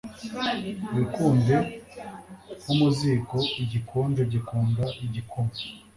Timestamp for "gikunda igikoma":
4.33-5.53